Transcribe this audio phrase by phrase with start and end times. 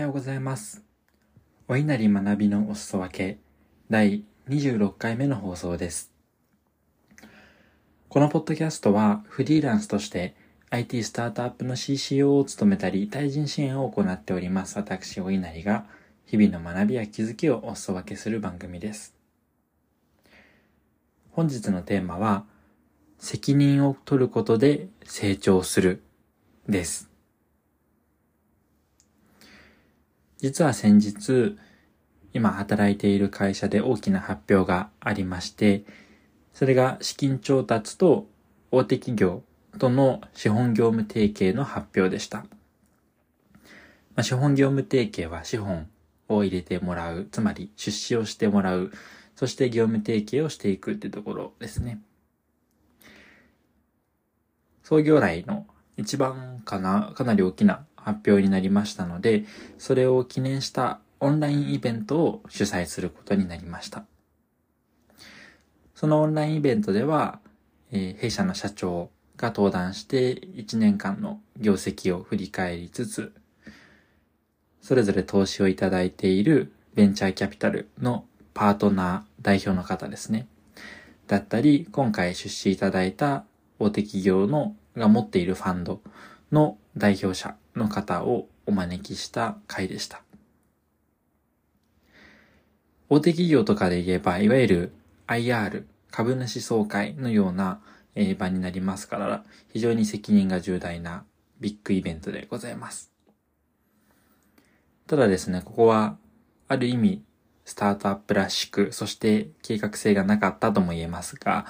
[0.00, 0.82] はようございます。
[1.68, 3.38] お稲荷学びのお裾分け
[3.90, 6.10] 第26回目の放送です。
[8.08, 10.34] このポッドキャストはフリーランスとして
[10.70, 15.84] IT スタートアップの CCO を務めたり対人支援を行っております私お稲荷が
[16.24, 19.14] 日々の学びや気づきをお裾分けする番組です。
[21.32, 22.46] 本日のテーマは
[23.18, 26.02] 責任を取ることで成長する
[26.66, 27.09] です。
[30.40, 31.58] 実は先日、
[32.32, 35.84] 今働いている会社で大きな発表がありまして、
[36.54, 38.26] それが資金調達と
[38.70, 39.42] 大手企業
[39.78, 42.38] との資本業務提携の発表でした。
[42.38, 42.46] ま
[44.16, 45.88] あ、資本業務提携は資本
[46.28, 48.92] を入れてもらう、つまり出資をしてもらう、
[49.36, 52.00] そして業務提携をしていくってところですね。
[54.82, 55.66] 創業来の
[55.98, 59.44] 一番かな、かなり大きな発表になりましたので、
[59.78, 64.04] それを記念したオンラインイベントを主催することになりました。
[65.94, 67.40] そのオンラインイベントでは、
[67.92, 73.34] えー、弊社の社長が登壇して1年間の業績を振り返りつつ、
[74.80, 80.46] それぞれ投資をいただいているベンチャーキャピタルのパートナー代表の方ですね。
[81.26, 83.44] だったり、今回出資いただいた
[83.78, 86.00] 大手企業のが持っているファンド
[86.50, 90.22] の代表者の方をお招きした回でした。
[93.08, 94.92] 大手企業とかで言えば、いわゆる
[95.26, 97.80] IR、株主総会のような
[98.38, 101.24] 場になりますから、非常に責任が重大な
[101.58, 103.10] ビッグイベントでございます。
[105.08, 106.18] ただですね、ここは、
[106.68, 107.24] ある意味、
[107.64, 111.66] スタートアップらしく、そして計画性がなかったとも言えますが、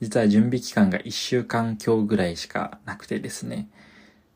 [0.00, 3.68] 実は準備期間が1週間強ぐらいしかなくてですね、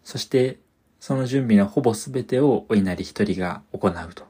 [0.04, 0.58] そして、
[1.04, 4.24] その準備のほぼ全てをお稲荷一人が行うと。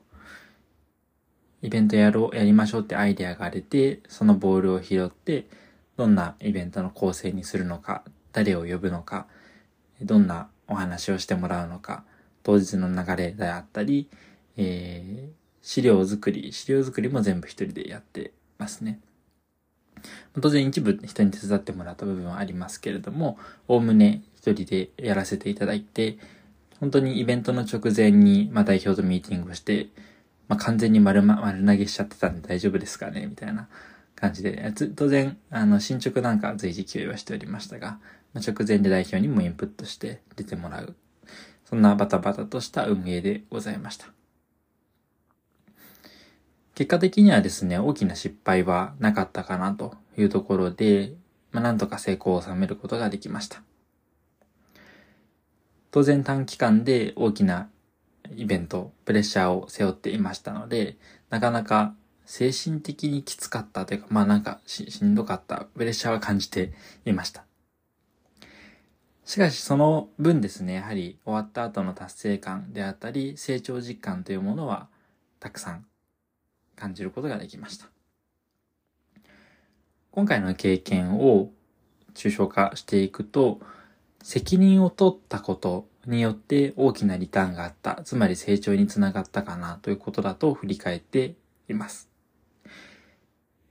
[1.62, 5.46] イベントやろう、やりましょうってアイデアが出て、そのボールを拾って、
[5.96, 8.02] どんなイベントの構成にするのか、
[8.32, 9.28] 誰を呼ぶのか、
[10.02, 12.02] どんなお話をしてもらうのか、
[12.42, 14.08] 当日の流れであったり、
[14.56, 15.32] えー、
[15.62, 18.98] 資料作り、資料作りも全部一人でやってますね。
[20.40, 26.18] 当然一部人に手伝ってもらった部分はありますけれども、おおむね一人でやらせていただいて、
[26.84, 29.88] 本当にイベントの直前に、まあ、代表とミーティングをして、
[30.48, 33.68] まあ、完全に丸,、ま、丸投げしちゃってたんで大丈夫ですかねみたいな
[34.14, 38.00] 感じで、当然、あの、進捗なんか随時共有はしておりましたが、
[38.34, 40.94] まあ、直前で代表にもインプットして出てもらう。
[41.64, 44.08] そんなバタバタとした運営でございました。
[46.74, 51.14] 結果的にはですね、大きな失敗はなかったかなというところで、
[51.50, 53.62] まあ、なんとか成功を収めることができました。
[55.94, 57.70] 当然短期間で大きな
[58.34, 60.96] イベント、プレッシャーを背負っていましたので、
[61.30, 61.94] なかなか
[62.26, 66.72] 精神的にきつかったというか、まあなんかしんどかったプレッシャーは感じて
[67.04, 67.44] いました。
[69.24, 74.88] しかしその分ですね、やはり終わった後の達成感であったり、成長実感というものは
[75.38, 75.86] たくさん
[76.74, 77.86] 感じることができました。
[80.10, 81.52] 今回の経験を
[82.14, 83.60] 抽象化していくと、
[84.24, 91.34] 責任を取ったことによって大きなリターンがあった、つまり成長につながったかなということだと振り返って
[91.68, 92.08] います。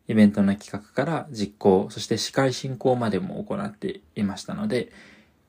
[0.08, 4.92] イベントの企画から実行、そして司会進行までも行っていましたので、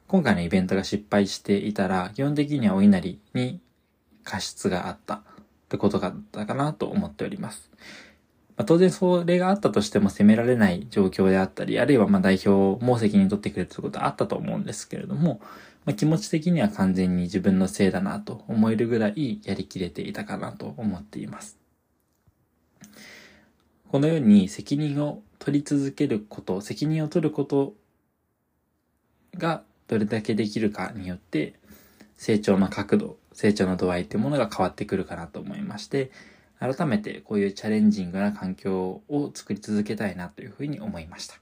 [0.08, 3.60] 今回のイベントが失敗していたら、基本的にはお稲荷に
[4.22, 5.20] 過失があったっ
[5.68, 7.70] てことだったかなと思っております。
[8.56, 15.40] まあ、当然それがあったとしても責められない状況であったり、あるいはま代表も責任取ってくれるということはあったと思うんですけれども、
[15.84, 21.58] まあ、気持ち的には完全に自分のせいだなと思えるぐらいやりきれていたかなと思っています。
[23.90, 27.74] このように責任を取り続けること、責任を取ること
[29.36, 31.54] がどれだけできるかによって
[32.16, 36.10] 成長の角度、成長の度合いというものが変わってくるかなと思いまして、
[36.58, 41.36] 改めてこういうチャレンジングな環境を作り続けたいなというふうに思いました。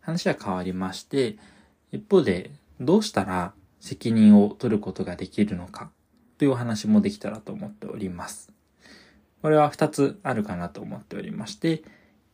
[0.00, 1.36] 話は変わりまして、
[1.92, 5.90] 一方でどうしたら責任を取ることができるのか
[6.38, 8.52] というお話もできたらと思っております。
[9.42, 11.82] これは二つあるかなと思っておりまして、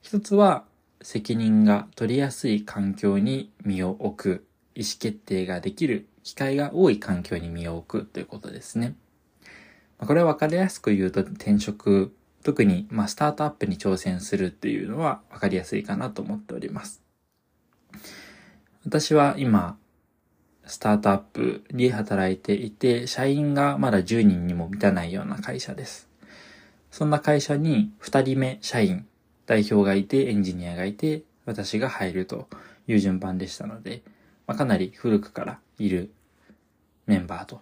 [0.00, 0.64] 一つは
[1.02, 8.94] 責任が取りやすい環境に身を置く、意思決定ができる機会が多い環境に身を置くということですね。
[9.98, 17.02] これは分かりやすく言うと転職、特にまスタートアップに挑戦するっていうのは分かりやすいかなと思っております。
[18.84, 19.78] 私は今、
[20.66, 26.08] スタートアップに働いていて、社員がまだ10人にも満たないような会社です。
[26.90, 29.06] そんな会社に2人目社員、
[29.46, 32.48] 代表がいて、エンジニアがいて、私が入ると
[32.86, 34.02] いう順番でしたので、
[34.46, 36.12] まあ、かなり古くからいる
[37.06, 37.60] メンバーと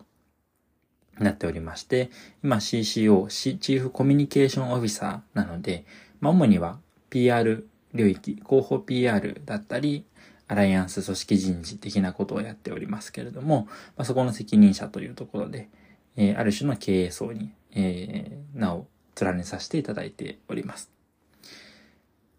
[1.18, 2.10] なっておりまして、
[2.42, 5.84] 今 CCO、チーフコミュニケーションオフィサーなので、
[6.20, 6.78] まあ、主には
[7.10, 10.04] PR 領域、広報 PR だったり、
[10.46, 13.66] アライアンス組織人事的なことをやっておりますけれども、
[13.96, 15.68] まあ、そこの責任者というところで、
[16.16, 18.86] えー、ある種の経営層に、えー、名を
[19.20, 20.90] 連ねさせていただいております。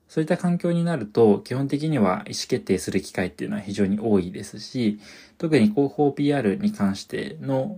[0.07, 4.99] そういった環境になると、基本的には意思決定する機会っていうのは非常に多いですし、
[5.37, 7.77] 特に広報 PR に関しての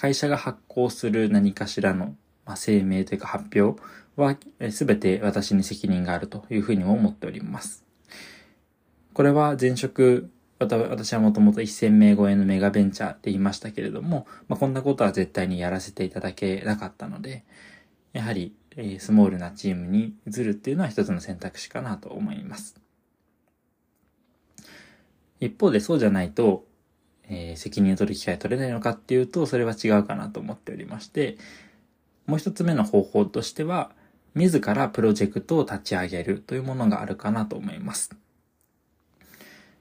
[0.00, 2.14] 会社が発行する何かしらの、
[2.46, 3.80] まあ、声明というか発表
[4.16, 7.84] は全て私に責任があるというふうにも思っております。
[9.12, 10.30] これは前職、
[10.60, 17.44] 私はもともと1000名超えのメガベンチャーって言いましたけれども、まあ、こんなことは絶対にやらせていただけなかったので、
[18.12, 22.76] やはり、えスモールなチームに移るっていうのは一つの選択肢かなと思います。
[25.40, 26.67] 一方でそうじゃないと、
[27.28, 31.36] えー、責任を取る機会取れないのかっていうと、それは違うかなと思っておりまして、
[32.26, 33.90] もう一つ目の方法としては、
[34.34, 38.10] 自らプロジェクトを立ち上げるというものがあるかなと思います。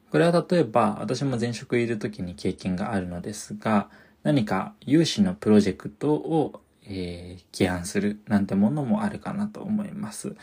[0.09, 3.89] これは例えば、私も前職いる時に経験があるのですが、
[4.23, 10.35] 何か有志のプロジェクトを、えー、起案するなんてものもあるかなと思います。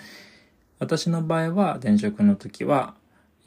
[0.79, 2.95] 私の場合は、前職の時は、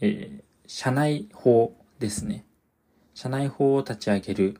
[0.02, 2.47] えー、社内法ですね。
[3.18, 4.60] 社内法を立ち上げる。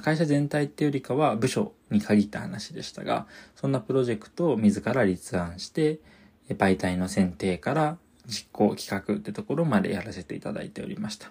[0.00, 5.98] 会社全体っていうよりかは部署に限った話でしたが、そんなプロジェクトを自ら立案して、
[6.48, 11.28] 媒体の選定から実行企画ってところまでやらせていただいておりました。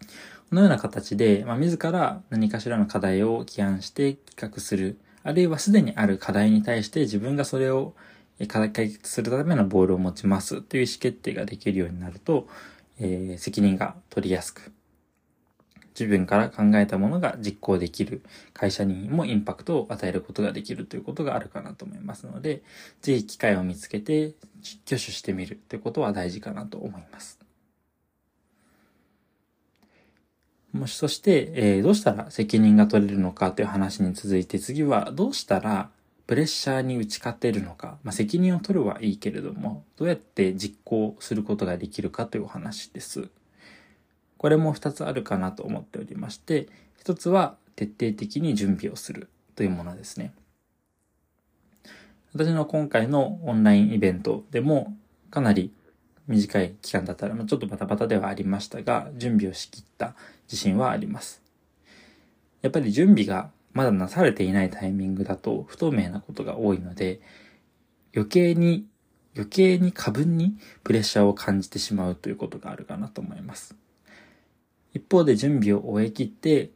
[0.00, 7.94] このような形で、まあ、自ら何かしらの課題を起案して企画する、あるいはすでにある課題に対して自分がそれを
[8.48, 12.48] 解決するためのボールを持ちますという意思決定ができるようになると、
[12.98, 14.72] えー、責任が取りやすく、
[15.98, 18.22] 自分から考えたものが実行できる
[18.52, 22.62] 会社にもインパクトを与えることができるということがあるかなと思いますので、
[23.02, 24.34] ぜひ機会を見つけて
[24.86, 27.38] 挙手してみるということは大事かなと思います。
[30.72, 35.90] もし、そして、えー、どうしたら責任が取れるのかという話に続いて次はどうしたら
[36.28, 43.30] プレッシャーに打ち勝てるのか、まあ、責任を取るはいいけれども、どうやって実行することができるかというお話です。
[44.40, 46.70] これも2つあるかなと思っておりまして、
[47.04, 50.32] 1つは徹底的に準備をするというものですね。
[52.32, 54.96] 私の今回のオンラインイベントでも
[55.30, 55.74] かなり
[56.26, 60.14] 短い期間だったら、ちょっとバタバタではありましたが、準備をしきった
[60.46, 61.42] 自信はあります。
[62.62, 67.20] やっぱり準備がまだなされていないタイミングだと不透明なことが多いので、
[68.16, 68.86] 余計に、
[69.34, 73.76] 余計に過分にプレッシャーを感じてしまうということがあるかなと思います。
[74.92, 76.70] 一方で準備を終え切って、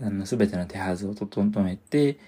[0.00, 2.18] あの、すべての手はずを整えて、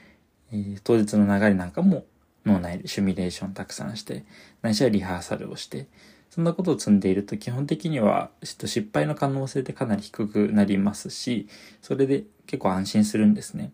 [0.53, 2.05] えー、当日の流れなんかも
[2.45, 4.25] 脳内でシミュレーションたくさんして、
[4.63, 5.89] 何しろリハーサルをして、
[6.31, 11.49] そんなことを積んでいると基本的には失敗の可能性ってかなり低くなりますし、
[11.83, 13.73] それで結構安心するんですね。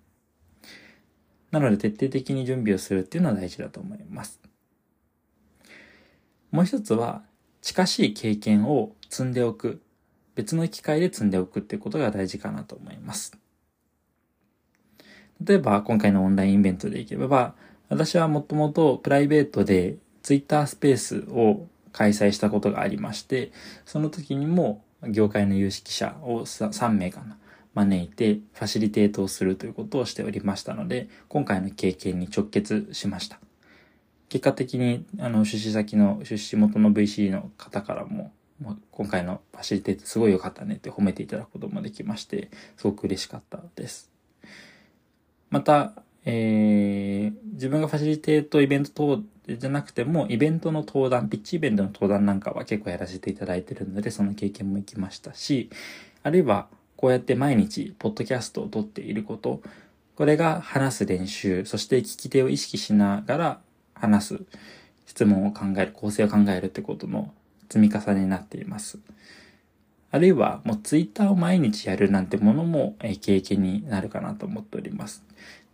[1.51, 4.41] なので徹底的に準備をするっていうのは大事だと思います。
[6.51, 7.23] もう一つは
[7.61, 9.83] 近しい経験を積んでおく。
[10.37, 13.37] 別の機会で積んでおくってことが大事かなと思います。
[15.43, 17.55] 例えば、今回のオンラインイベントでいけば、
[17.89, 23.51] 私はもともとプライベートでツイッタースペースを開催したことがありまして、
[23.85, 27.39] その時にも業界の有識者を3名かな、
[27.75, 33.39] 招いてファシリテートをするということをしておりましたので、今回の経験に直結しました。
[34.29, 44.11] 結果的に、あの、出資先の、出資元の VC の方からも、もう今回のファシリテートすごい良かったねって褒めていただくこともできまして、すごく嬉しかったです。
[45.51, 45.93] また、
[46.25, 55.71] えー、自分がファシリテートイベント等じゃなくても、イベントの登壇、ピッチイベントの登壇なんかは結構やらせていただいてるので、その経験も行きましたし、
[56.23, 59.61] あるいは、こうやって毎日、ポッドキャストを撮っていること、
[60.17, 63.61] これが話す練習、そして聞き手を意識しながら
[63.95, 64.41] 話す、
[65.05, 67.33] 質問を考える、構成を考えるってことの
[67.69, 68.99] 積み重ねになっています。
[70.11, 75.25] あるいは、もうツイッターを毎日やるなんてものも経験になるかなと思っております。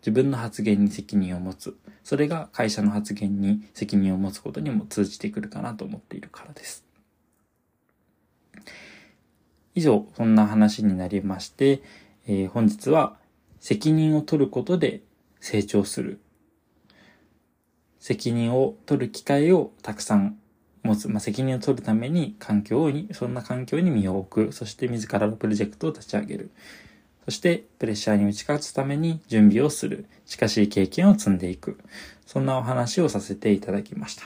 [0.00, 1.76] 自分の発言に責任を持つ。
[2.02, 6.84] それが会社の発言に責任を持つことにも通じてくるかなと思っているからです。
[9.74, 11.82] 以上、そんな話になりまして、
[12.26, 13.16] えー、本日は
[13.60, 15.02] 責任を取ることで
[15.40, 16.20] 成長する。
[18.00, 20.36] 責任を取る機会をたくさん
[20.82, 21.08] 持つ。
[21.08, 24.52] まあ、責任を取るために環境に、そんな環境に身を置く。
[24.52, 26.50] そして自らのプロジェクトを立ち上げる。
[27.24, 30.06] そして、プレッシャーに打ち勝つために準備をする。
[30.26, 31.78] 近しい経験を積んでいく。
[32.26, 34.24] そんなお話をさせていただきました。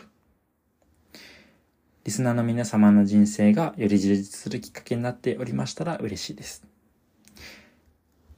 [2.04, 6.64] リスナーの皆様の人生がより充実するきっかけになっておりましたら嬉しいです。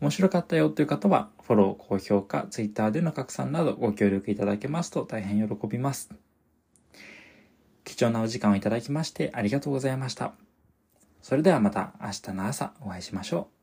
[0.00, 6.08] 面白かったよという方は、フォロー、高評価、ツイッターでの拡散などご協力いただけますと大変喜びます。
[7.88, 10.34] 貴重なお時間をいただきましてありがとうございました。
[11.22, 13.57] それではまた明日の朝お会いしましょう。